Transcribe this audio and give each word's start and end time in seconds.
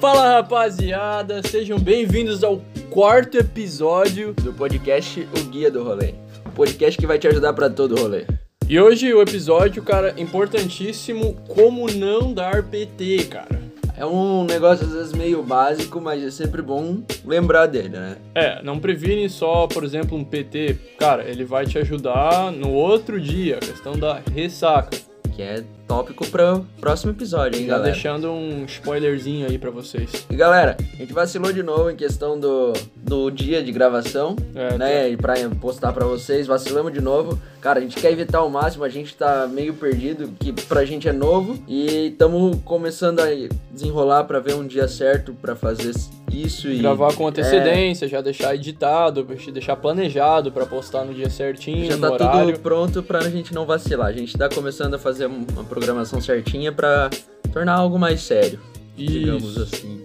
Fala 0.00 0.36
rapaziada, 0.36 1.42
sejam 1.46 1.78
bem-vindos 1.78 2.42
ao 2.42 2.62
quarto 2.88 3.36
episódio 3.36 4.32
do 4.32 4.50
podcast 4.50 5.28
O 5.36 5.44
Guia 5.44 5.70
do 5.70 5.84
Rolê. 5.84 6.14
O 6.46 6.50
podcast 6.52 6.98
que 6.98 7.06
vai 7.06 7.18
te 7.18 7.28
ajudar 7.28 7.52
para 7.52 7.68
todo 7.68 8.00
rolê. 8.00 8.24
E 8.66 8.80
hoje 8.80 9.12
o 9.12 9.20
episódio, 9.20 9.82
cara, 9.82 10.14
importantíssimo, 10.16 11.34
como 11.46 11.86
não 11.90 12.32
dar 12.32 12.62
PT, 12.62 13.24
cara. 13.24 13.60
É 13.94 14.06
um 14.06 14.42
negócio 14.44 14.86
às 14.86 14.92
vezes 14.94 15.12
meio 15.12 15.42
básico, 15.42 16.00
mas 16.00 16.24
é 16.24 16.30
sempre 16.30 16.62
bom 16.62 17.02
lembrar 17.22 17.66
dele, 17.66 17.90
né? 17.90 18.16
É, 18.34 18.62
não 18.62 18.78
previne 18.78 19.28
só, 19.28 19.66
por 19.66 19.84
exemplo, 19.84 20.16
um 20.16 20.24
PT. 20.24 20.78
Cara, 20.98 21.28
ele 21.28 21.44
vai 21.44 21.66
te 21.66 21.76
ajudar 21.76 22.50
no 22.50 22.70
outro 22.70 23.20
dia, 23.20 23.56
a 23.56 23.60
questão 23.60 23.98
da 23.98 24.22
ressaca. 24.34 25.09
Que 25.34 25.42
é 25.42 25.64
tópico 25.88 26.26
para 26.28 26.60
próximo 26.80 27.12
episódio, 27.12 27.58
hein, 27.58 27.66
Já 27.66 27.74
galera? 27.76 27.92
deixando 27.92 28.30
um 28.30 28.64
spoilerzinho 28.64 29.48
aí 29.48 29.58
para 29.58 29.70
vocês. 29.70 30.26
E 30.30 30.36
galera, 30.36 30.76
a 30.78 30.96
gente 30.96 31.12
vacilou 31.12 31.52
de 31.52 31.62
novo 31.62 31.90
em 31.90 31.96
questão 31.96 32.38
do, 32.38 32.72
do 32.96 33.30
dia 33.30 33.62
de 33.62 33.72
gravação, 33.72 34.36
É, 34.54 34.76
né? 34.78 35.08
E 35.10 35.16
pra 35.16 35.34
postar 35.60 35.92
pra 35.92 36.04
vocês, 36.04 36.46
vacilamos 36.46 36.92
de 36.92 37.00
novo. 37.00 37.40
Cara, 37.60 37.78
a 37.78 37.82
gente 37.82 37.96
quer 38.00 38.12
evitar 38.12 38.38
ao 38.38 38.48
máximo, 38.50 38.84
a 38.84 38.88
gente 38.88 39.14
tá 39.14 39.46
meio 39.50 39.74
perdido, 39.74 40.30
que 40.38 40.52
pra 40.52 40.84
gente 40.84 41.08
é 41.08 41.12
novo. 41.12 41.58
E 41.66 42.08
estamos 42.08 42.56
começando 42.64 43.20
a 43.20 43.26
desenrolar 43.70 44.24
pra 44.24 44.38
ver 44.40 44.54
um 44.54 44.66
dia 44.66 44.86
certo 44.88 45.32
pra 45.34 45.54
fazer 45.56 45.92
isso 46.32 46.68
e. 46.68 46.78
Gravar 46.78 47.14
com 47.14 47.24
É, 47.26 47.30
antecedência, 47.30 48.08
já 48.08 48.20
deixar 48.20 48.54
editado, 48.54 49.26
deixar 49.52 49.76
planejado 49.76 50.50
para 50.52 50.66
postar 50.66 51.04
no 51.04 51.12
dia 51.14 51.30
certinho, 51.30 51.86
já 51.90 51.98
tá 51.98 52.10
horário. 52.12 52.46
tudo 52.52 52.60
pronto 52.60 53.02
pra 53.02 53.20
gente 53.28 53.54
não 53.54 53.66
vacilar. 53.66 54.08
A 54.08 54.12
gente 54.12 54.36
tá 54.36 54.48
começando 54.48 54.94
a 54.94 54.98
fazer 54.98 55.26
uma 55.26 55.64
programação 55.64 56.20
certinha 56.20 56.72
pra 56.72 57.10
tornar 57.52 57.74
algo 57.74 57.98
mais 57.98 58.20
sério, 58.22 58.58
digamos 58.96 59.44
Isso. 59.56 59.62
assim. 59.62 60.02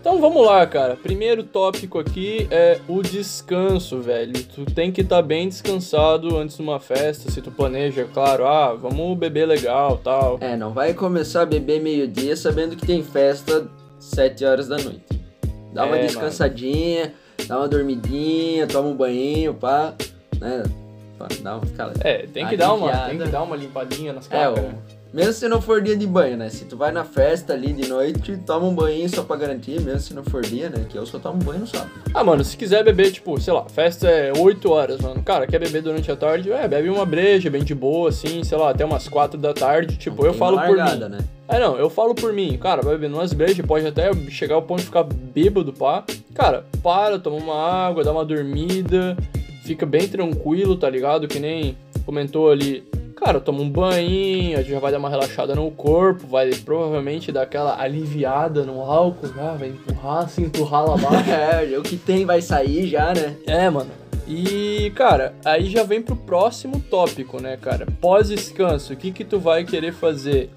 Então 0.00 0.18
vamos 0.18 0.46
lá, 0.46 0.66
cara. 0.66 0.96
Primeiro 0.96 1.42
tópico 1.42 1.98
aqui 1.98 2.48
é 2.50 2.78
o 2.88 3.02
descanso, 3.02 4.00
velho. 4.00 4.32
Tu 4.54 4.64
tem 4.64 4.90
que 4.90 5.02
estar 5.02 5.20
bem 5.20 5.46
descansado 5.46 6.38
antes 6.38 6.56
de 6.56 6.62
uma 6.62 6.80
festa, 6.80 7.30
se 7.30 7.42
tu 7.42 7.50
planeja, 7.50 8.06
claro, 8.12 8.46
ah, 8.46 8.72
vamos 8.74 9.18
beber 9.18 9.44
legal, 9.46 9.98
tal. 10.02 10.38
É, 10.40 10.56
não 10.56 10.72
vai 10.72 10.94
começar 10.94 11.42
a 11.42 11.46
beber 11.46 11.82
meio-dia 11.82 12.34
sabendo 12.34 12.76
que 12.76 12.86
tem 12.86 13.02
festa 13.02 13.68
7 13.98 14.42
horas 14.46 14.68
da 14.68 14.78
noite. 14.78 15.19
Dá 15.72 15.84
uma 15.84 15.96
É, 15.96 16.02
descansadinha, 16.06 17.12
dá 17.46 17.58
uma 17.58 17.68
dormidinha, 17.68 18.66
toma 18.66 18.88
um 18.88 18.96
banho, 18.96 19.54
pá, 19.54 19.94
né? 20.40 20.62
Dá 21.42 21.56
uma 21.56 21.66
ficada. 21.66 21.92
É, 22.02 22.26
tem 22.26 22.46
que 22.48 22.56
dar 22.56 22.72
uma, 22.72 22.86
Aliviada. 22.88 23.10
tem 23.10 23.18
que 23.20 23.28
dar 23.28 23.42
uma 23.42 23.54
limpadinha 23.56 24.12
nas 24.12 24.26
É, 24.26 24.30
cacas, 24.30 24.58
o- 24.58 24.62
né? 24.68 24.74
Mesmo 25.12 25.32
se 25.32 25.48
não 25.48 25.60
for 25.60 25.82
dia 25.82 25.96
de 25.96 26.06
banho, 26.06 26.36
né? 26.36 26.48
Se 26.50 26.64
tu 26.64 26.76
vai 26.76 26.92
na 26.92 27.04
festa 27.04 27.52
ali 27.52 27.72
de 27.72 27.88
noite, 27.88 28.36
toma 28.46 28.66
um 28.66 28.74
banho 28.74 29.08
só 29.08 29.22
pra 29.22 29.36
garantir, 29.36 29.80
mesmo 29.80 30.00
se 30.00 30.14
não 30.14 30.22
for 30.24 30.42
dia, 30.42 30.68
né? 30.70 30.86
Que 30.88 30.96
eu 30.96 31.04
só 31.04 31.18
tomo 31.18 31.42
banho 31.42 31.60
no 31.60 31.66
sábado. 31.66 31.90
Ah, 32.14 32.22
mano, 32.22 32.44
se 32.44 32.56
quiser 32.56 32.84
beber, 32.84 33.10
tipo, 33.12 33.40
sei 33.40 33.52
lá, 33.52 33.64
festa 33.68 34.08
é 34.08 34.32
8 34.36 34.70
horas, 34.70 35.00
mano. 35.00 35.22
Cara, 35.22 35.46
quer 35.46 35.58
beber 35.58 35.82
durante 35.82 36.10
a 36.10 36.16
tarde? 36.16 36.52
É, 36.52 36.66
bebe 36.68 36.88
uma 36.88 37.04
breja, 37.04 37.50
bem 37.50 37.64
de 37.64 37.74
boa, 37.74 38.08
assim, 38.10 38.44
sei 38.44 38.56
lá, 38.56 38.70
até 38.70 38.84
umas 38.84 39.08
4 39.08 39.38
da 39.38 39.52
tarde. 39.52 39.96
Tipo, 39.96 40.24
eu 40.24 40.30
Tem 40.30 40.38
falo 40.38 40.56
uma 40.56 40.66
por 40.66 40.76
largada, 40.76 41.08
mim. 41.08 41.16
né? 41.16 41.24
É, 41.48 41.58
não, 41.58 41.76
eu 41.76 41.90
falo 41.90 42.14
por 42.14 42.32
mim, 42.32 42.56
cara, 42.58 42.80
vai 42.80 42.94
bebendo 42.94 43.16
umas 43.16 43.32
brejas, 43.32 43.66
pode 43.66 43.84
até 43.84 44.12
chegar 44.30 44.54
ao 44.54 44.62
ponto 44.62 44.78
de 44.80 44.86
ficar 44.86 45.02
bêbado, 45.02 45.72
pá. 45.72 46.04
Cara, 46.32 46.64
para, 46.80 47.18
toma 47.18 47.36
uma 47.38 47.56
água, 47.56 48.04
dá 48.04 48.12
uma 48.12 48.24
dormida, 48.24 49.16
fica 49.64 49.84
bem 49.84 50.06
tranquilo, 50.06 50.76
tá 50.76 50.88
ligado? 50.88 51.26
Que 51.26 51.40
nem 51.40 51.76
comentou 52.06 52.50
ali. 52.50 52.84
Cara, 53.22 53.38
toma 53.38 53.60
um 53.60 53.68
banho, 53.68 54.64
já 54.64 54.78
vai 54.78 54.90
dar 54.90 54.98
uma 54.98 55.10
relaxada 55.10 55.54
no 55.54 55.70
corpo, 55.70 56.26
vai 56.26 56.50
provavelmente 56.64 57.30
dar 57.30 57.42
aquela 57.42 57.78
aliviada 57.78 58.64
no 58.64 58.80
álcool, 58.80 59.28
já 59.28 59.52
vai 59.52 59.68
empurrar, 59.68 60.26
se 60.26 60.42
empurrar 60.42 60.86
lá 60.86 60.94
abaixo. 61.06 61.30
É, 61.30 61.78
o 61.78 61.82
que 61.82 61.98
tem 61.98 62.24
vai 62.24 62.40
sair 62.40 62.86
já, 62.86 63.12
né? 63.12 63.36
É, 63.46 63.68
mano. 63.68 63.90
E, 64.26 64.90
cara, 64.94 65.34
aí 65.44 65.68
já 65.68 65.82
vem 65.82 66.00
pro 66.00 66.16
próximo 66.16 66.80
tópico, 66.80 67.42
né, 67.42 67.58
cara? 67.60 67.86
Pós-descanso, 68.00 68.94
o 68.94 68.96
que 68.96 69.10
que 69.12 69.24
tu 69.24 69.38
vai 69.38 69.64
querer 69.64 69.92
fazer? 69.92 70.48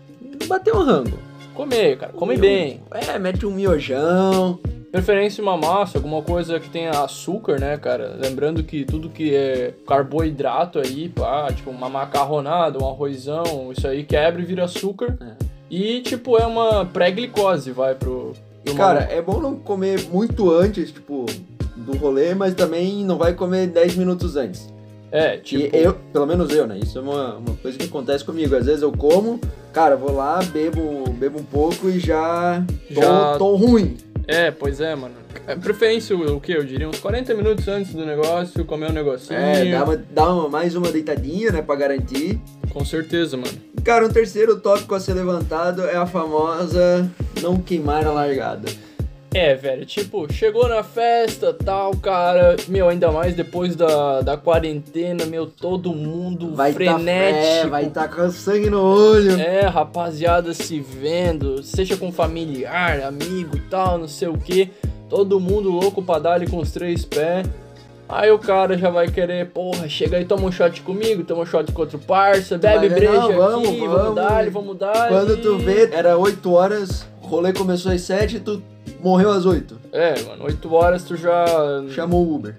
Bater 0.47 0.74
um 0.74 0.84
rango. 0.84 1.19
Comer, 1.53 1.97
cara, 1.97 2.13
come 2.13 2.38
bem. 2.38 2.81
É, 2.91 3.19
mete 3.19 3.45
um 3.45 3.51
miojão. 3.51 4.57
Preferência 4.94 5.42
uma 5.42 5.58
massa, 5.58 5.98
alguma 5.98 6.22
coisa 6.22 6.59
que 6.59 6.70
tenha 6.70 6.92
açúcar, 6.92 7.59
né, 7.59 7.76
cara? 7.78 8.16
Lembrando 8.22 8.64
que 8.64 8.86
tudo 8.86 9.09
que 9.09 9.34
é 9.36 9.74
carboidrato 9.88 10.78
aí, 10.78 11.09
pá, 11.09 11.48
tipo 11.52 11.72
uma 11.72 11.90
macarronada, 11.90 12.78
um 12.78 12.88
arrozão, 12.88 13.72
isso 13.76 13.88
aí 13.88 14.04
quebra 14.04 14.40
e 14.40 14.46
vira 14.46 14.66
açúcar. 14.66 15.18
É. 15.20 15.31
E, 15.68 16.02
tipo, 16.02 16.38
é 16.38 16.46
uma 16.46 16.86
pré-glicose, 16.86 17.72
vai 17.72 17.96
pro. 17.96 18.34
pro 18.64 18.76
Cara, 18.76 19.00
maluco. 19.00 19.14
é 19.16 19.22
bom 19.24 19.40
não 19.42 19.56
comer 19.56 20.04
muito 20.12 20.52
antes, 20.52 20.92
tipo, 20.92 21.25
do 21.75 21.98
rolê, 21.98 22.36
mas 22.36 22.54
também 22.54 23.04
não 23.04 23.18
vai 23.18 23.34
comer 23.34 23.66
10 23.66 23.96
minutos 23.96 24.36
antes. 24.36 24.72
é, 25.12 25.38
tipo. 25.38 25.75
E 25.75 25.80
eu, 25.84 25.96
pelo 26.14 26.28
menos 26.28 26.54
eu, 26.54 26.68
né? 26.68 26.78
Isso 26.78 27.00
é 27.00 27.02
uma, 27.02 27.38
uma 27.38 27.56
coisa 27.60 27.80
que 27.80 27.86
acontece 27.86 28.24
comigo. 28.24 28.56
Às 28.56 28.68
vezes 28.68 28.84
eu 28.84 28.92
como, 28.92 29.40
cara, 29.74 29.96
vou 29.98 30.12
lá, 30.16 30.38
bebo, 30.44 31.10
bebo 31.14 31.40
um 31.40 31.44
pouco 31.44 31.90
e 31.90 32.00
já 32.00 32.64
tô, 32.94 33.02
Já- 33.02 33.38
tô 33.40 33.56
ruim. 33.56 33.98
É, 34.28 34.51
pois 34.51 34.79
é, 34.79 34.95
mano. 34.95 35.16
É, 35.47 35.56
Preferência 35.56 36.16
o 36.16 36.38
o 36.38 36.39
quê? 36.39 36.53
Eu 36.56 36.63
diria 36.63 36.88
uns 36.88 37.00
40 37.00 37.34
minutos 37.34 37.67
antes 37.67 37.94
do 37.94 38.06
negócio, 38.06 38.63
comer 38.66 38.89
um 38.89 38.94
negocinho. 38.94 39.38
É, 39.39 39.69
dá, 39.72 39.84
uma, 39.84 39.97
dá 39.97 40.34
uma- 40.34 40.50
mais 40.50 40.75
uma 40.75 40.91
deitadinha, 40.91 41.51
né, 41.51 41.61
pra 41.61 41.75
garantir. 41.75 42.39
Com 42.69 42.85
certeza, 42.85 43.35
mano. 43.35 43.51
Cara, 43.83 44.06
um 44.06 44.09
terceiro 44.09 44.59
tópico 44.59 44.95
a 44.95 45.00
ser 45.00 45.13
levantado 45.13 45.83
é 45.83 45.95
a 45.97 46.06
famosa 46.06 47.09
não 47.41 47.57
queimar 47.57 48.06
a 48.07 48.12
largada. 48.12 48.69
É, 49.33 49.55
velho, 49.55 49.83
tipo, 49.83 50.31
chegou 50.31 50.69
na 50.69 50.83
festa, 50.83 51.51
tal, 51.51 51.95
cara, 51.95 52.55
meu, 52.67 52.88
ainda 52.88 53.11
mais 53.11 53.35
depois 53.35 53.75
da, 53.75 54.21
da 54.21 54.38
quarentena, 54.38 55.25
meu, 55.25 55.47
todo 55.47 55.91
mundo 55.91 56.53
Vai 56.53 56.71
tá, 56.71 56.75
frenético. 56.75 57.66
é, 57.66 57.67
vai 57.67 57.85
tá 57.88 58.07
com 58.07 58.29
sangue 58.29 58.69
no 58.69 58.79
olho. 58.79 59.39
É, 59.41 59.61
rapaziada 59.61 60.53
se 60.53 60.79
vendo, 60.79 61.63
seja 61.63 61.97
com 61.97 62.11
familiar, 62.11 63.01
amigo, 63.01 63.57
tal, 63.71 63.97
não 63.97 64.07
sei 64.07 64.27
o 64.27 64.38
que, 64.38 64.69
todo 65.09 65.39
mundo 65.39 65.71
louco 65.71 66.03
pra 66.03 66.19
dar 66.19 66.33
ali 66.33 66.47
com 66.47 66.57
os 66.59 66.71
três 66.71 67.03
pés. 67.03 67.47
Aí 68.07 68.29
o 68.29 68.38
cara 68.38 68.77
já 68.77 68.91
vai 68.91 69.07
querer, 69.07 69.47
porra, 69.47 69.89
chega 69.89 70.17
aí, 70.17 70.25
toma 70.25 70.45
um 70.45 70.51
shot 70.51 70.79
comigo, 70.81 71.23
toma 71.23 71.41
um 71.41 71.45
shot 71.45 71.71
com 71.71 71.81
outro 71.81 71.97
parça, 71.97 72.55
bebe 72.57 72.89
breja 72.89 73.13
não, 73.13 73.33
vamos, 73.33 73.69
aqui, 73.69 73.79
vamos, 73.79 73.97
vamos. 73.97 74.15
dar, 74.15 74.50
vamos 74.51 74.77
dar. 74.77 75.07
Quando 75.07 75.38
tu 75.38 75.57
vê, 75.57 75.89
era 75.91 76.15
8 76.17 76.51
horas, 76.51 77.07
o 77.23 77.25
rolê 77.25 77.51
começou 77.51 77.91
às 77.91 78.01
7 78.01 78.35
e 78.35 78.39
tu 78.39 78.61
morreu 79.03 79.31
às 79.31 79.46
8. 79.46 79.78
É, 79.91 80.22
mano, 80.22 80.46
8 80.46 80.74
horas 80.74 81.03
tu 81.03 81.16
já. 81.16 81.46
Chamou 81.90 82.25
o 82.25 82.36
Uber. 82.36 82.56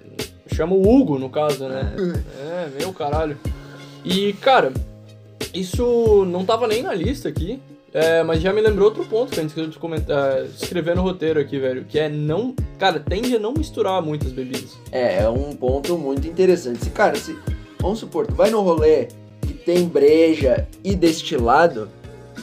Chama 0.53 0.75
o 0.75 0.81
Hugo, 0.81 1.17
no 1.17 1.29
caso, 1.29 1.67
né? 1.67 1.93
É, 2.39 2.69
meu 2.79 2.93
caralho. 2.93 3.37
E, 4.05 4.33
cara, 4.33 4.71
isso 5.53 6.23
não 6.25 6.45
tava 6.45 6.67
nem 6.67 6.83
na 6.83 6.93
lista 6.93 7.27
aqui, 7.27 7.59
é, 7.91 8.21
mas 8.23 8.41
já 8.41 8.53
me 8.53 8.61
lembrou 8.61 8.89
outro 8.89 9.03
ponto 9.05 9.31
que 9.31 9.39
a 9.39 9.41
gente 9.41 9.49
esqueceu 9.49 9.69
de 9.69 9.79
comentar, 9.79 10.37
é, 10.37 10.45
escrever 10.45 10.95
no 10.95 11.01
roteiro 11.01 11.39
aqui, 11.39 11.57
velho, 11.57 11.83
que 11.85 11.97
é 11.97 12.07
não. 12.07 12.55
Cara, 12.77 12.99
tende 12.99 13.35
a 13.35 13.39
não 13.39 13.53
misturar 13.53 14.01
muitas 14.01 14.31
bebidas. 14.31 14.77
É, 14.91 15.23
é 15.23 15.29
um 15.29 15.55
ponto 15.55 15.97
muito 15.97 16.27
interessante. 16.27 16.83
Se, 16.83 16.89
cara, 16.91 17.15
se. 17.15 17.37
Vamos 17.79 17.99
supor, 17.99 18.27
tu 18.27 18.35
vai 18.35 18.49
no 18.49 18.61
rolê 18.61 19.07
que 19.41 19.53
tem 19.53 19.87
breja 19.87 20.67
e 20.83 20.95
destilado, 20.95 21.89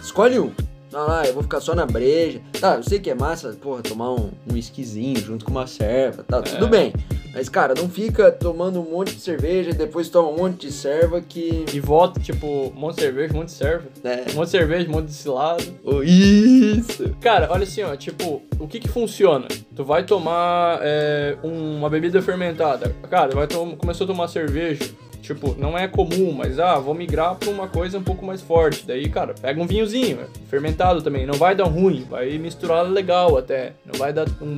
escolhe 0.03 0.39
um. 0.39 0.51
Ah 0.93 1.05
lá, 1.05 1.27
eu 1.27 1.35
vou 1.35 1.43
ficar 1.43 1.61
só 1.61 1.75
na 1.75 1.87
breja. 1.87 2.41
Tá, 2.61 2.77
eu 2.77 2.83
sei 2.83 2.99
que 2.99 3.11
é 3.11 3.15
massa, 3.15 3.57
porra, 3.61 3.83
tomar 3.83 4.13
um, 4.13 4.31
um 4.51 4.57
esquisinho 4.57 5.19
junto 5.19 5.45
com 5.45 5.51
uma 5.51 5.67
serva, 5.67 6.23
tá, 6.23 6.43
tudo 6.43 6.69
bem. 6.69 6.93
Mas, 7.35 7.49
cara, 7.49 7.73
não 7.75 7.89
fica 7.89 8.31
tomando 8.31 8.79
um 8.81 8.91
monte 8.91 9.15
de 9.15 9.21
cerveja 9.21 9.71
e 9.71 9.75
depois 9.75 10.11
toma 10.11 10.29
um 10.29 10.37
monte 10.37 10.67
de 10.67 10.73
serva 10.73 11.21
que. 11.21 11.65
E 11.73 11.81
volta, 11.81 12.21
tipo, 12.21 12.47
um 12.47 12.79
monte 12.79 12.97
de 12.97 13.03
cerveja, 13.03 13.33
um 13.33 13.39
monte 13.39 13.49
de 13.49 13.55
serva. 13.55 13.85
Né? 14.05 14.25
Um 14.31 14.35
monte 14.35 14.45
de 14.45 14.51
cerveja, 14.51 14.89
um 14.89 14.93
monte 14.93 15.07
de 15.07 15.15
cilado. 15.15 15.65
Oh, 15.83 16.03
isso! 16.03 17.17
Cara, 17.21 17.49
olha 17.51 17.63
assim, 17.63 17.83
ó, 17.83 17.97
tipo, 17.97 18.43
o 18.59 18.69
que 18.69 18.79
que 18.79 18.89
funciona? 18.89 19.49
Tu 19.75 19.83
vai 19.83 20.05
tomar 20.05 20.79
é, 20.83 21.39
uma 21.43 21.89
bebida 21.89 22.21
fermentada. 22.21 22.95
Cara, 23.09 23.35
vai 23.35 23.49
começou 23.79 24.05
a 24.05 24.09
tomar 24.09 24.29
cerveja. 24.29 24.85
Tipo, 25.23 25.55
não 25.57 25.79
é 25.79 25.87
comum, 25.87 26.33
mas 26.33 26.59
ah, 26.59 26.81
vou 26.81 26.95
migrar 26.95 27.37
pra 27.37 27.49
uma 27.49 27.69
coisa 27.69 27.97
um 27.97 28.03
pouco 28.03 28.27
mais 28.27 28.43
forte. 28.43 28.85
Daí, 28.85 29.09
cara, 29.09 29.35
pega 29.41 29.63
um 29.63 29.67
vinhozinho, 29.67 30.21
é, 30.21 30.27
fermentado 30.51 31.01
também. 31.01 31.25
Não 31.25 31.35
vai 31.35 31.55
dar 31.55 31.65
ruim, 31.65 32.05
vai 32.11 32.37
misturar 32.39 32.85
legal 32.85 33.39
até. 33.39 33.73
Não 33.87 33.99
vai 33.99 34.13
dar 34.13 34.27
um 34.43 34.57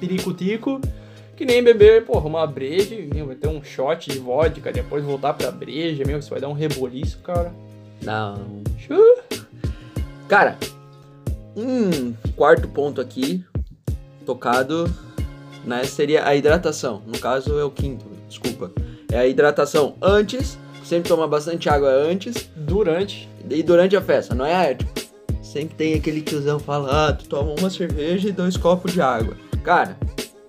piricutico 0.00 0.80
que 1.36 1.44
nem 1.44 1.62
beber, 1.62 2.06
porra, 2.06 2.26
uma 2.26 2.46
breja, 2.46 2.96
meu, 3.14 3.26
vai 3.26 3.36
ter 3.36 3.46
um 3.46 3.62
shot 3.62 4.10
de 4.10 4.18
vodka, 4.18 4.72
depois 4.72 5.04
voltar 5.04 5.34
pra 5.34 5.50
breja, 5.50 6.02
meu, 6.06 6.18
isso 6.18 6.30
vai 6.30 6.40
dar 6.40 6.48
um 6.48 6.54
reboliço, 6.54 7.18
cara. 7.18 7.52
Não. 8.02 8.62
Cara, 10.26 10.56
um 11.54 12.14
quarto 12.34 12.66
ponto 12.68 13.02
aqui, 13.02 13.44
tocado, 14.24 14.90
né, 15.62 15.84
seria 15.84 16.26
a 16.26 16.34
hidratação. 16.34 17.02
No 17.06 17.18
caso 17.18 17.58
é 17.58 17.64
o 17.64 17.70
quinto, 17.70 18.06
desculpa. 18.26 18.72
É 19.16 19.20
a 19.20 19.26
hidratação 19.26 19.94
antes, 20.02 20.58
sempre 20.84 21.08
tomar 21.08 21.26
bastante 21.26 21.70
água 21.70 21.88
antes 21.88 22.50
Durante. 22.54 23.26
e 23.48 23.62
durante 23.62 23.96
a 23.96 24.02
festa. 24.02 24.34
Não 24.34 24.44
é 24.44 24.74
tipo, 24.74 24.92
sempre 25.42 25.74
tem 25.74 25.94
aquele 25.94 26.20
tiozão 26.20 26.58
que 26.58 26.66
fala, 26.66 27.08
ah, 27.08 27.12
tu 27.14 27.26
toma 27.26 27.54
uma 27.58 27.70
cerveja 27.70 28.28
e 28.28 28.32
dois 28.32 28.58
copos 28.58 28.92
de 28.92 29.00
água. 29.00 29.34
Cara, 29.64 29.96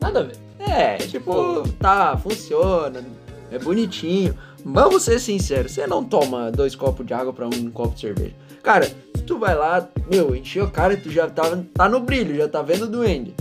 Nada 0.02 0.20
a 0.20 0.24
ver. 0.24 0.36
é, 0.60 0.98
tipo, 0.98 1.64
tá, 1.80 2.18
funciona, 2.18 3.06
é 3.50 3.58
bonitinho. 3.58 4.38
Vamos 4.66 5.04
ser 5.04 5.18
sinceros, 5.22 5.72
você 5.72 5.88
não 5.88 6.04
toma 6.04 6.52
dois 6.52 6.76
copos 6.76 7.06
de 7.06 7.14
água 7.14 7.32
pra 7.32 7.48
um 7.48 7.72
copo 7.72 7.96
de 7.96 8.02
cerveja. 8.02 8.36
Cara, 8.62 8.86
se 8.86 9.24
tu 9.26 9.40
vai 9.40 9.56
lá, 9.56 9.88
meu, 10.12 10.36
encheu 10.36 10.66
a 10.66 10.70
cara 10.70 10.94
e 10.94 10.98
tu 10.98 11.10
já 11.10 11.30
tá, 11.30 11.58
tá 11.74 11.88
no 11.88 12.02
brilho, 12.02 12.36
já 12.36 12.50
tá 12.50 12.62
vendo 12.62 12.84
o 12.84 12.88
duende. 12.88 13.34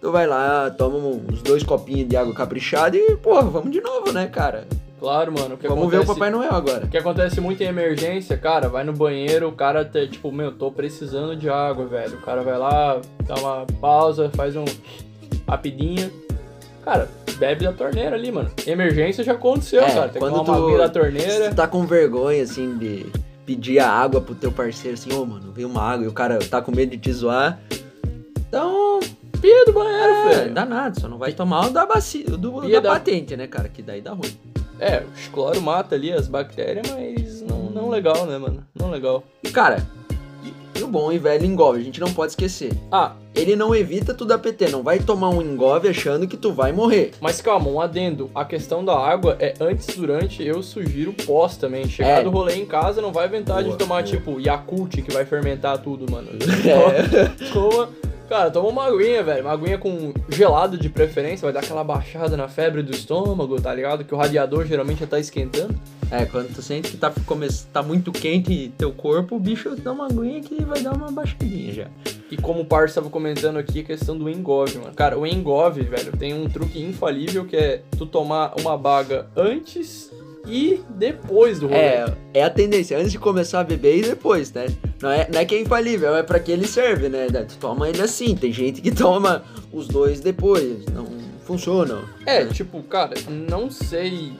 Tu 0.00 0.12
vai 0.12 0.26
lá, 0.26 0.70
toma 0.70 0.96
uns 0.98 1.42
dois 1.42 1.62
copinhos 1.64 2.08
de 2.08 2.16
água 2.16 2.32
caprichada 2.32 2.96
e, 2.96 3.16
porra, 3.16 3.42
vamos 3.42 3.70
de 3.72 3.80
novo, 3.80 4.12
né, 4.12 4.26
cara? 4.26 4.66
Claro, 5.00 5.32
mano. 5.32 5.56
Que 5.56 5.66
vamos 5.68 5.84
acontece... 5.84 6.04
ver 6.06 6.10
o 6.10 6.14
Papai 6.14 6.30
Noel 6.30 6.52
agora. 6.52 6.84
O 6.84 6.88
que 6.88 6.96
acontece 6.98 7.40
muito 7.40 7.62
em 7.62 7.66
emergência, 7.66 8.36
cara, 8.36 8.68
vai 8.68 8.84
no 8.84 8.92
banheiro, 8.92 9.48
o 9.48 9.52
cara 9.52 9.84
tá, 9.84 10.06
tipo, 10.06 10.30
meu, 10.30 10.52
tô 10.52 10.70
precisando 10.70 11.34
de 11.36 11.48
água, 11.48 11.86
velho. 11.86 12.14
O 12.16 12.20
cara 12.22 12.42
vai 12.42 12.56
lá, 12.58 13.00
dá 13.26 13.34
uma 13.36 13.66
pausa, 13.80 14.30
faz 14.34 14.54
um 14.56 14.64
rapidinho. 15.48 16.10
Cara, 16.84 17.08
bebe 17.36 17.64
da 17.64 17.72
torneira 17.72 18.16
ali, 18.16 18.30
mano. 18.32 18.50
Emergência 18.66 19.22
já 19.24 19.32
aconteceu, 19.32 19.82
É, 19.82 19.86
cara. 19.92 20.02
Tem 20.08 20.12
que 20.14 20.18
quando 20.20 20.44
tomar 20.44 20.58
uma 20.58 20.70
tu- 20.72 20.78
da 20.78 20.88
torneira. 20.88 21.50
tu 21.50 21.56
tá 21.56 21.66
com 21.66 21.84
vergonha, 21.86 22.42
assim, 22.42 22.76
de 22.78 23.06
pedir 23.44 23.78
a 23.80 23.90
água 23.90 24.20
pro 24.20 24.34
teu 24.34 24.50
parceiro, 24.52 24.94
assim, 24.94 25.12
ô, 25.12 25.24
mano, 25.24 25.52
vem 25.52 25.64
uma 25.64 25.82
água 25.82 26.04
e 26.04 26.08
o 26.08 26.12
cara 26.12 26.38
tá 26.38 26.62
com 26.62 26.70
medo 26.74 26.90
de 26.92 26.98
te 26.98 27.12
zoar. 27.12 27.58
Então, 28.48 28.87
Pia 29.40 29.64
do 29.64 29.72
banheiro, 29.72 30.12
é, 30.12 30.34
velho. 30.34 30.54
dá 30.54 30.64
nada, 30.64 30.98
só 31.00 31.08
não 31.08 31.18
vai 31.18 31.32
tomar 31.32 31.66
o 31.66 31.70
da 31.70 31.86
bacia, 31.86 32.24
do, 32.24 32.60
Pia 32.62 32.80
da 32.80 32.88
da- 32.88 32.94
patente, 32.98 33.36
né, 33.36 33.46
cara? 33.46 33.68
Que 33.68 33.82
daí 33.82 34.00
dá 34.00 34.12
ruim. 34.12 34.30
É, 34.80 35.02
o 35.26 35.30
cloro 35.32 35.60
mata 35.60 35.94
ali 35.96 36.12
as 36.12 36.28
bactérias, 36.28 36.86
mas 36.90 37.42
não, 37.42 37.64
não 37.70 37.88
legal, 37.88 38.26
né, 38.26 38.38
mano? 38.38 38.64
Não 38.74 38.90
legal. 38.90 39.24
E, 39.42 39.50
cara, 39.50 39.84
e, 40.44 40.78
e 40.78 40.82
o 40.84 40.86
bom 40.86 41.10
e 41.10 41.18
velho 41.18 41.44
engove, 41.44 41.80
a 41.80 41.82
gente 41.84 41.98
não 42.00 42.12
pode 42.12 42.30
esquecer. 42.32 42.72
Ah, 42.92 43.12
Ele 43.34 43.56
não 43.56 43.74
evita 43.74 44.14
tu 44.14 44.24
dar 44.24 44.38
PT, 44.38 44.68
não 44.68 44.84
vai 44.84 45.00
tomar 45.00 45.30
um 45.30 45.42
engove 45.42 45.88
achando 45.88 46.28
que 46.28 46.36
tu 46.36 46.52
vai 46.52 46.70
morrer. 46.72 47.10
mas 47.20 47.40
calma, 47.40 47.68
um 47.68 47.80
adendo. 47.80 48.30
A 48.32 48.44
questão 48.44 48.84
da 48.84 48.96
água 48.96 49.36
é 49.40 49.54
antes, 49.60 49.96
durante, 49.96 50.44
eu 50.44 50.62
sugiro 50.62 51.12
pós 51.12 51.56
também. 51.56 51.88
Chegar 51.88 52.20
É. 52.20 52.22
do 52.22 52.30
rolê 52.30 52.54
em 52.54 52.64
casa, 52.66 53.02
não 53.02 53.12
vai 53.12 53.26
inventar 53.26 53.62
Boa, 53.64 53.72
de 53.72 53.78
tomar, 53.78 54.02
boa. 54.04 54.16
tipo, 54.16 54.40
Yakult, 54.40 55.02
que 55.02 55.12
vai 55.12 55.24
fermentar 55.24 55.78
tudo, 55.78 56.08
mano. 56.10 56.28
É. 56.64 57.52
Toma, 57.52 57.88
cara, 58.28 58.50
toma 58.50 58.68
uma 58.68 58.86
aguinha, 58.86 59.22
velho. 59.22 59.42
Uma 59.42 59.52
aguinha 59.52 59.78
com 59.78 60.12
gelado 60.28 60.76
de 60.76 60.88
preferência, 60.88 61.44
vai 61.44 61.52
dar 61.52 61.60
aquela 61.60 61.82
baixada 61.82 62.36
na 62.36 62.46
febre 62.46 62.82
do 62.82 62.92
estômago, 62.92 63.60
tá 63.60 63.74
ligado? 63.74 64.04
Que 64.04 64.14
o 64.14 64.18
radiador 64.18 64.66
geralmente 64.66 65.00
já 65.00 65.06
tá 65.06 65.18
esquentando. 65.18 65.74
É, 66.10 66.24
quando 66.24 66.54
tu 66.54 66.62
sente 66.62 66.90
que 66.90 66.96
tá, 66.96 67.12
tá 67.72 67.82
muito 67.82 68.12
quente 68.12 68.72
teu 68.78 68.92
corpo, 68.92 69.36
o 69.36 69.40
bicho 69.40 69.74
dá 69.76 69.92
uma 69.92 70.06
aguinha 70.06 70.40
que 70.40 70.62
vai 70.64 70.80
dar 70.80 70.92
uma 70.92 71.10
baixadinha 71.10 71.72
já. 71.72 71.86
E 72.30 72.36
como 72.36 72.60
o 72.60 72.64
Parça 72.64 72.92
estava 72.92 73.10
comentando 73.10 73.58
aqui, 73.58 73.80
a 73.80 73.84
questão 73.84 74.16
do 74.16 74.28
engove, 74.28 74.78
mano. 74.78 74.94
Cara, 74.94 75.18
o 75.18 75.26
engove, 75.26 75.82
velho, 75.82 76.12
tem 76.16 76.34
um 76.34 76.48
truque 76.48 76.82
infalível 76.82 77.46
que 77.46 77.56
é 77.56 77.82
tu 77.96 78.06
tomar 78.06 78.54
uma 78.58 78.76
baga 78.76 79.26
antes 79.34 80.10
e 80.48 80.80
depois 80.90 81.60
do 81.60 81.66
rolê. 81.66 81.78
É, 81.78 82.14
é 82.34 82.42
a 82.42 82.50
tendência, 82.50 82.96
antes 82.98 83.12
de 83.12 83.18
começar 83.18 83.60
a 83.60 83.64
beber 83.64 83.98
e 83.98 84.02
depois, 84.02 84.52
né? 84.52 84.66
Não 85.02 85.10
é, 85.10 85.28
não 85.32 85.40
é 85.40 85.44
que 85.44 85.54
é 85.54 85.60
infalível, 85.60 86.16
é 86.16 86.22
pra 86.22 86.38
que 86.40 86.50
ele 86.50 86.66
serve, 86.66 87.08
né? 87.08 87.26
Tu 87.28 87.56
toma 87.58 87.88
ele 87.88 88.00
assim, 88.00 88.34
tem 88.34 88.52
gente 88.52 88.80
que 88.80 88.90
toma 88.94 89.44
os 89.72 89.86
dois 89.86 90.20
depois, 90.20 90.84
não 90.86 91.06
funciona. 91.44 92.02
É, 92.26 92.44
tipo, 92.46 92.82
cara, 92.82 93.14
não 93.28 93.70
sei. 93.70 94.32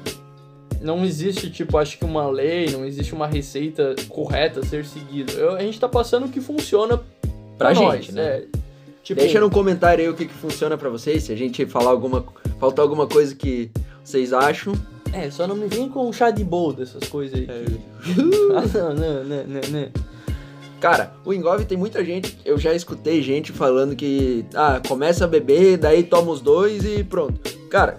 Não 0.81 1.05
existe, 1.05 1.51
tipo, 1.51 1.77
acho 1.77 1.99
que 1.99 2.05
uma 2.05 2.29
lei, 2.31 2.71
não 2.71 2.85
existe 2.85 3.13
uma 3.13 3.27
receita 3.27 3.97
correta 4.09 4.61
a 4.61 4.65
ser 4.65 4.85
seguida. 4.85 5.33
Eu- 5.33 5.57
a 5.57 5.61
gente 5.61 5.79
tá 5.81 5.89
passando 5.89 6.27
o 6.27 6.29
que 6.29 6.41
funciona 6.41 6.99
Pra 7.59 7.73
pra, 7.73 7.75
gente, 7.75 8.13
nós, 8.13 8.15
né? 8.15 8.23
é. 8.23 8.45
Tipo, 9.03 9.21
Deixa 9.23 9.41
no 9.41 9.51
comentário 9.51 10.05
aí 10.05 10.09
o 10.11 10.15
que, 10.15 10.27
que 10.27 10.35
funciona 10.35 10.77
pra 10.77 10.89
vocês, 10.91 11.23
se 11.25 11.33
a 11.33 11.37
gente 11.37 11.65
falar 11.67 11.91
alguma. 11.91 12.25
faltar 12.61 12.83
alguma 12.83 13.07
coisa 13.07 13.35
que 13.35 13.71
vocês 14.05 14.33
acham. 14.33 14.75
É, 15.19 15.31
só 15.33 15.49
não 15.49 15.57
me 15.57 15.67
vem 15.67 15.89
com 15.89 16.13
chá 16.13 16.31
de 16.31 16.45
boldo, 16.45 16.83
essas 16.83 17.09
coisas 17.09 17.37
aí. 17.37 17.47
ah, 18.55 18.79
não, 18.79 18.95
não, 18.95 19.25
não, 19.25 19.45
não, 19.47 19.61
não. 19.69 19.89
Cara, 20.81 21.13
o 21.25 21.35
engove 21.35 21.65
tem 21.65 21.77
muita 21.77 22.05
gente, 22.05 22.39
eu 22.45 22.57
já 22.57 22.73
escutei 22.73 23.21
gente 23.21 23.51
falando 23.51 23.97
que, 23.97 24.47
ah, 24.55 24.81
começa 24.87 25.25
a 25.25 25.29
beber, 25.29 25.77
daí 25.77 26.05
toma 26.05 26.31
os 26.31 26.41
dois 26.41 26.85
e 26.85 27.03
pronto. 27.03 27.41
Cara, 27.69 27.99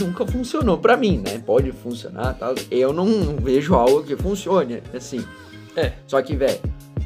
nunca 0.00 0.24
funcionou 0.24 0.78
pra 0.78 0.96
mim, 0.96 1.18
né? 1.18 1.42
Pode 1.44 1.72
funcionar, 1.72 2.34
tal. 2.34 2.54
Eu 2.70 2.92
não 2.92 3.36
vejo 3.36 3.74
algo 3.74 4.04
que 4.04 4.16
funcione, 4.16 4.80
assim. 4.94 5.24
É. 5.74 5.92
Só 6.06 6.22
que, 6.22 6.36
velho, 6.36 6.60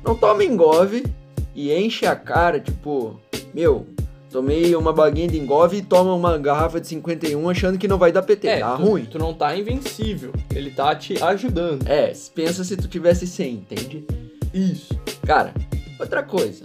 não 0.04 0.14
toma 0.14 0.44
engove 0.44 1.06
e 1.54 1.72
enche 1.72 2.04
a 2.04 2.14
cara, 2.14 2.60
tipo, 2.60 3.18
meu, 3.54 3.86
tomei 4.32 4.74
uma 4.74 4.92
baguinha 4.92 5.28
de 5.28 5.38
engove 5.38 5.76
e 5.76 5.82
toma 5.82 6.14
uma 6.14 6.38
garrafa 6.38 6.80
de 6.80 6.88
51 6.88 7.48
achando 7.50 7.78
que 7.78 7.86
não 7.86 7.98
vai 7.98 8.10
dar 8.10 8.22
PT. 8.22 8.48
É, 8.48 8.60
Dá 8.60 8.76
tu, 8.76 8.82
ruim. 8.82 9.04
tu 9.04 9.18
não 9.18 9.34
tá 9.34 9.56
invencível. 9.56 10.32
Ele 10.54 10.70
tá 10.70 10.94
te 10.96 11.22
ajudando. 11.22 11.86
É, 11.86 12.12
pensa 12.34 12.64
se 12.64 12.76
tu 12.76 12.88
tivesse 12.88 13.26
100, 13.26 13.52
entende? 13.52 14.06
Isso. 14.52 14.98
Cara, 15.26 15.52
outra 16.00 16.22
coisa. 16.22 16.64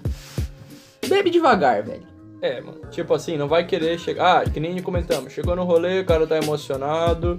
Bebe 1.07 1.29
devagar, 1.29 1.83
velho. 1.83 2.03
É, 2.41 2.61
mano. 2.61 2.79
Tipo 2.91 3.13
assim, 3.13 3.37
não 3.37 3.47
vai 3.47 3.65
querer 3.65 3.99
chegar. 3.99 4.41
Ah, 4.41 4.49
que 4.49 4.59
nem 4.59 4.81
comentamos. 4.81 5.33
Chegou 5.33 5.55
no 5.55 5.63
rolê, 5.63 6.01
o 6.01 6.05
cara 6.05 6.25
tá 6.25 6.37
emocionado. 6.37 7.37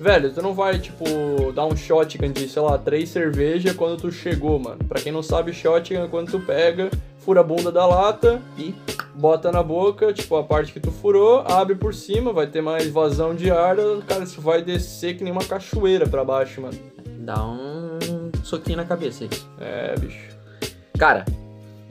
Velho, 0.00 0.32
tu 0.32 0.40
não 0.40 0.54
vai, 0.54 0.78
tipo, 0.78 1.04
dar 1.54 1.66
um 1.66 1.76
shotgun 1.76 2.32
de, 2.32 2.48
sei 2.48 2.62
lá, 2.62 2.78
três 2.78 3.10
cervejas 3.10 3.74
quando 3.76 4.00
tu 4.00 4.10
chegou, 4.10 4.58
mano. 4.58 4.78
Pra 4.88 5.00
quem 5.00 5.12
não 5.12 5.22
sabe, 5.22 5.52
shotgun 5.52 6.04
é 6.04 6.08
quando 6.08 6.30
tu 6.30 6.40
pega, 6.40 6.90
fura 7.18 7.40
a 7.40 7.44
bunda 7.44 7.70
da 7.70 7.84
lata 7.84 8.40
E 8.56 8.74
bota 9.14 9.50
na 9.50 9.62
boca, 9.62 10.12
tipo, 10.12 10.36
a 10.36 10.42
parte 10.42 10.72
que 10.72 10.80
tu 10.80 10.90
furou, 10.90 11.40
abre 11.46 11.74
por 11.74 11.94
cima, 11.94 12.32
vai 12.32 12.46
ter 12.46 12.60
mais 12.60 12.88
vazão 12.88 13.34
de 13.34 13.50
ar, 13.50 13.76
cara, 14.06 14.24
isso 14.24 14.40
vai 14.40 14.62
descer 14.62 15.16
que 15.16 15.24
nem 15.24 15.32
uma 15.32 15.44
cachoeira 15.44 16.06
pra 16.06 16.24
baixo, 16.24 16.60
mano. 16.60 16.78
dá 17.18 17.44
um 17.44 18.30
soquinho 18.42 18.76
na 18.76 18.84
cabeça 18.84 19.24
aí. 19.24 19.30
É, 19.58 19.94
bicho. 19.98 20.36
Cara, 20.98 21.24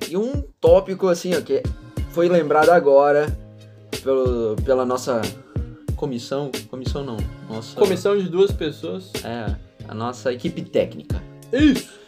e 0.08 0.18
um 0.18 0.42
tópico 0.60 1.08
assim, 1.08 1.36
ó, 1.36 1.42
que 1.42 1.64
foi 2.12 2.28
lembrado 2.28 2.70
agora 2.70 3.28
pelo, 4.04 4.56
pela 4.64 4.86
nossa 4.86 5.22
comissão. 5.96 6.52
Comissão 6.70 7.04
não. 7.04 7.18
Nossa. 7.50 7.76
Comissão 7.76 8.18
de 8.18 8.30
duas 8.30 8.52
pessoas. 8.52 9.12
É, 9.24 9.56
a 9.88 9.94
nossa 9.94 10.32
equipe 10.32 10.62
técnica. 10.62 11.22
Isso! 11.52 12.00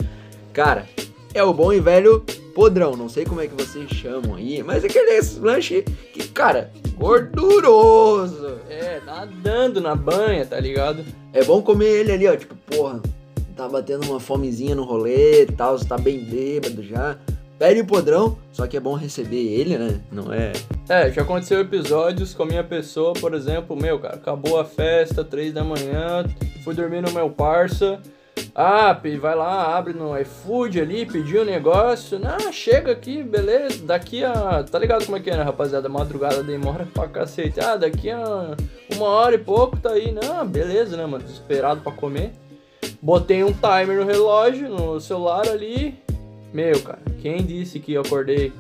Cara, 0.54 0.86
é 1.34 1.44
o 1.44 1.54
bom 1.54 1.72
e 1.72 1.80
velho 1.80 2.24
podrão. 2.52 2.96
Não 2.96 3.10
sei 3.10 3.26
como 3.26 3.42
é 3.42 3.48
que 3.48 3.56
vocês 3.56 3.90
chamam 3.90 4.36
aí, 4.36 4.62
mas 4.64 4.84
aquele 4.84 5.20
lanche 5.40 5.84
que, 6.14 6.28
cara, 6.28 6.72
gorduroso. 6.96 8.60
É, 8.70 9.02
nadando 9.06 9.82
na 9.82 9.96
banha, 9.96 10.46
tá 10.46 10.60
ligado? 10.60 11.04
É 11.34 11.44
bom 11.44 11.62
comer 11.62 12.02
ele 12.02 12.12
ali, 12.12 12.28
ó. 12.28 12.36
Tipo, 12.36 12.56
porra, 12.56 13.02
tá 13.56 13.68
batendo 13.68 14.06
uma 14.10 14.20
fomezinha 14.20 14.76
no 14.76 14.84
rolê 14.84 15.44
e 15.44 15.46
tal, 15.48 15.78
você 15.78 15.86
tá 15.86 15.98
bem 15.98 16.24
bêbado 16.24 16.84
já. 16.84 17.18
Pede 17.60 17.82
o 17.82 17.86
podrão, 17.86 18.40
só 18.52 18.66
que 18.66 18.76
é 18.76 18.80
bom 18.80 18.96
receber 18.96 19.38
ele, 19.38 19.78
né? 19.78 20.02
Não 20.12 20.34
é. 20.34 20.52
É, 20.90 21.12
já 21.12 21.22
aconteceu 21.22 21.60
episódios 21.62 22.34
com 22.34 22.42
a 22.42 22.46
minha 22.48 22.64
pessoa, 22.64 23.14
por 23.14 23.36
exemplo, 23.36 23.76
meu, 23.76 24.00
cara, 24.00 24.16
acabou 24.16 24.60
a 24.60 24.66
festa, 24.66 25.24
três 25.24 25.54
da 25.54 25.64
manhã, 25.64 26.26
fui 26.64 26.74
dormir 26.74 27.02
no 27.02 27.12
meu 27.12 27.30
parça. 27.30 28.02
Ah, 28.54 29.00
vai 29.20 29.36
lá, 29.36 29.78
abre 29.78 29.94
no 29.94 30.18
iFood 30.20 30.82
ali, 30.82 31.06
pediu 31.06 31.42
o 31.42 31.46
negócio. 31.46 32.20
Não, 32.20 32.52
chega 32.52 32.92
aqui, 32.92 33.24
beleza. 33.24 33.86
Daqui 33.86 34.24
a. 34.24 34.64
Tá 34.64 34.78
ligado 34.78 35.06
como 35.06 35.18
é 35.18 35.22
que 35.22 35.30
é, 35.30 35.38
né, 35.38 35.44
rapaziada? 35.44 35.88
Madrugada 35.88 36.44
demora 36.44 36.86
pra 36.94 37.08
cacete. 37.08 37.60
Ah, 37.60 37.78
daqui 37.78 38.10
a 38.10 38.56
uma 38.94 39.08
hora 39.08 39.36
e 39.36 39.40
pouco 39.40 39.78
tá 39.78 39.92
aí. 39.92 40.12
Não, 40.12 40.46
beleza, 40.46 40.98
né, 40.98 41.06
mano? 41.06 41.24
Desesperado 41.24 41.82
pra 41.82 41.94
comer. 41.94 42.32
Botei 43.02 43.44
um 43.44 43.54
timer 43.54 43.98
no 43.98 44.06
relógio, 44.06 44.70
no 44.70 45.00
celular 45.00 45.48
ali. 45.48 45.98
Meu, 46.54 46.82
cara, 46.82 47.00
quem 47.22 47.46
disse 47.46 47.80
que 47.80 47.94
eu 47.94 48.02
acordei 48.02 48.52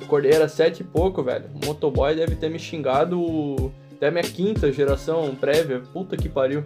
eu 0.00 0.06
acordei 0.06 0.32
era 0.32 0.48
sete 0.48 0.80
e 0.80 0.84
pouco, 0.84 1.22
velho. 1.22 1.44
O 1.60 1.66
motoboy 1.66 2.14
deve 2.14 2.36
ter 2.36 2.48
me 2.48 2.58
xingado 2.58 3.72
até 3.96 4.08
a 4.08 4.10
minha 4.10 4.22
quinta 4.22 4.72
geração 4.72 5.34
prévia. 5.34 5.82
Puta 5.92 6.16
que 6.16 6.28
pariu. 6.28 6.64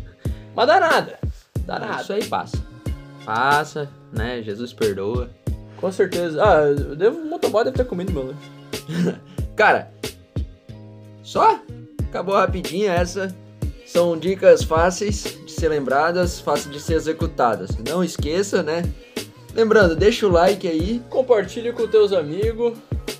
Mas 0.54 0.66
dá 0.66 0.80
nada. 0.80 1.18
Dá 1.66 1.78
nada. 1.78 2.02
Isso 2.02 2.12
aí 2.12 2.24
passa. 2.24 2.56
Passa, 3.24 3.88
né? 4.12 4.42
Jesus 4.42 4.72
perdoa. 4.72 5.30
Com 5.80 5.90
certeza. 5.90 6.42
Ah, 6.42 6.62
eu 6.66 6.96
devo, 6.96 7.18
o 7.18 7.26
motoboy 7.26 7.64
deve 7.64 7.76
ter 7.76 7.84
comido 7.84 8.12
meu 8.12 8.26
lanche. 8.26 8.50
Cara, 9.56 9.92
só? 11.22 11.60
Acabou 12.08 12.34
rapidinho 12.34 12.90
essa. 12.90 13.34
São 13.86 14.16
dicas 14.18 14.62
fáceis 14.64 15.38
de 15.44 15.52
ser 15.52 15.68
lembradas, 15.68 16.40
fáceis 16.40 16.72
de 16.72 16.80
ser 16.80 16.94
executadas. 16.94 17.76
Não 17.86 18.02
esqueça, 18.02 18.62
né? 18.62 18.82
Lembrando, 19.54 19.94
deixa 19.94 20.26
o 20.26 20.30
like 20.30 20.66
aí. 20.66 21.00
Compartilhe 21.08 21.72
com 21.72 21.86
teus 21.86 22.12
amigos. 22.12 22.76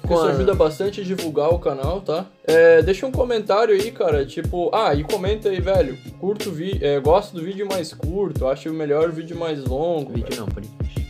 Com 0.06 0.14
Isso 0.14 0.24
ajuda 0.24 0.54
bastante 0.54 1.00
a 1.00 1.04
divulgar 1.04 1.48
o 1.48 1.58
canal, 1.58 2.00
tá? 2.00 2.26
É, 2.44 2.82
deixa 2.82 3.06
um 3.06 3.12
comentário 3.12 3.74
aí, 3.74 3.90
cara. 3.90 4.26
Tipo, 4.26 4.70
ah, 4.74 4.94
e 4.94 5.02
comenta 5.02 5.48
aí, 5.48 5.60
velho. 5.60 5.96
Curto 6.20 6.50
vídeo. 6.50 6.86
É, 6.86 7.00
gosto 7.00 7.34
do 7.34 7.42
vídeo 7.42 7.66
mais 7.66 7.92
curto. 7.94 8.46
Acho 8.46 8.72
melhor 8.72 9.08
o 9.08 9.12
vídeo 9.12 9.36
mais 9.36 9.64
longo. 9.64 10.12
Vídeo 10.12 10.36
não, 10.38 10.46
podcast. 10.46 11.06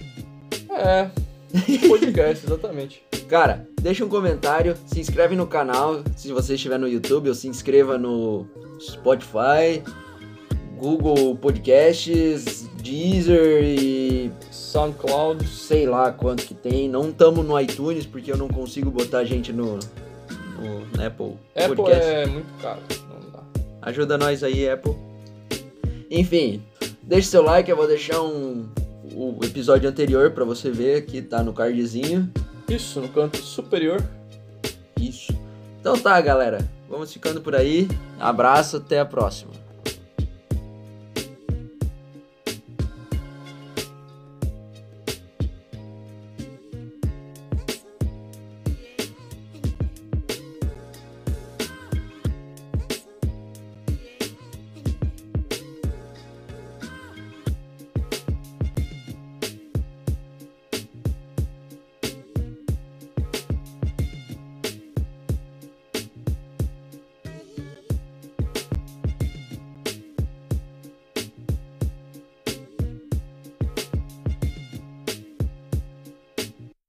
É, 0.71 1.11
podcast, 1.89 2.47
exatamente. 2.47 3.03
Cara, 3.29 3.67
deixa 3.81 4.05
um 4.05 4.09
comentário, 4.09 4.77
se 4.87 5.01
inscreve 5.01 5.35
no 5.35 5.47
canal 5.47 6.03
se 6.17 6.33
você 6.33 6.55
estiver 6.55 6.79
no 6.79 6.87
YouTube, 6.87 7.29
ou 7.29 7.35
se 7.35 7.49
inscreva 7.49 7.99
no 7.99 8.47
Spotify, 8.79 9.83
Google 10.77 11.35
Podcasts, 11.37 12.69
Deezer 12.83 13.65
e 13.65 14.31
SoundCloud. 14.75 15.47
sei 15.47 15.87
lá 15.87 16.11
quanto 16.11 16.45
que 16.45 16.54
tem. 16.54 16.88
Não 16.88 17.12
tamo 17.12 17.45
no 17.45 17.59
iTunes 17.61 18.04
porque 18.04 18.33
eu 18.33 18.37
não 18.37 18.49
consigo 18.49 18.90
botar 18.90 19.23
gente 19.23 19.52
no, 19.52 19.78
no 19.78 21.04
Apple, 21.04 21.38
Apple 21.54 21.76
Podcast. 21.76 22.11
é 22.11 22.26
muito 22.26 22.61
caro, 22.61 22.81
não 23.09 23.31
dá. 23.31 23.38
Ajuda 23.83 24.19
nós 24.19 24.43
aí, 24.43 24.69
Apple. 24.69 24.97
Enfim, 26.11 26.61
deixe 27.02 27.28
seu 27.28 27.43
like, 27.43 27.71
eu 27.71 27.76
vou 27.76 27.87
deixar 27.87 28.21
um 28.21 28.69
o 29.12 29.38
episódio 29.45 29.88
anterior 29.88 30.33
pra 30.33 30.45
você 30.45 30.71
ver 30.71 30.97
aqui, 30.97 31.23
tá 31.23 31.40
no 31.40 31.52
cardzinho. 31.52 32.28
Isso, 32.69 33.00
no 33.00 33.09
canto 33.09 33.37
superior. 33.38 34.02
Isso. 35.00 35.33
Então 35.78 35.97
tá, 35.97 36.21
galera. 36.21 36.69
Vamos 36.88 37.12
ficando 37.12 37.40
por 37.40 37.54
aí. 37.54 37.87
Abraço, 38.19 38.78
até 38.78 38.99
a 38.99 39.04
próxima. 39.04 39.63